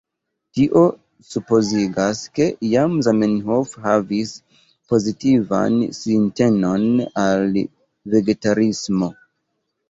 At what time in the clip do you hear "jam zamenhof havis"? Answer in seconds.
2.69-4.31